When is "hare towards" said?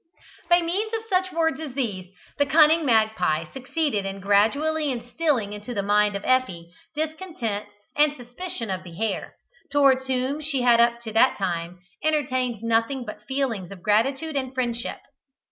8.95-10.07